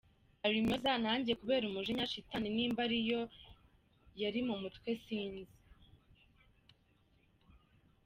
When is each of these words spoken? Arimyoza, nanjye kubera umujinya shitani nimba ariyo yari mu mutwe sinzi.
Arimyoza, 0.45 0.91
nanjye 1.05 1.31
kubera 1.41 1.63
umujinya 1.67 2.05
shitani 2.11 2.49
nimba 2.55 2.79
ariyo 2.85 3.21
yari 4.21 4.39
mu 4.47 4.55
mutwe 4.61 4.89
sinzi. 5.03 5.57